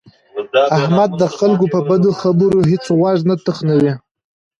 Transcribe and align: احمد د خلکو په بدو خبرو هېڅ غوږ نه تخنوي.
احمد 0.77 1.09
د 1.21 1.23
خلکو 1.37 1.65
په 1.73 1.79
بدو 1.87 2.11
خبرو 2.21 2.59
هېڅ 2.71 2.85
غوږ 2.97 3.19
نه 3.29 3.35
تخنوي. 3.47 3.93